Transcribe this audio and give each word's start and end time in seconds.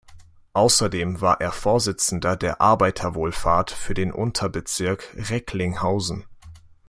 Außerdem 0.53 1.21
war 1.21 1.41
er 1.41 1.51
Vorsitzender 1.51 2.35
der 2.35 2.59
Arbeiterwohlfahrt 2.59 3.69
für 3.69 3.93
den 3.93 4.11
Unterbezirk 4.11 5.03
Recklinghausen. 5.29 6.25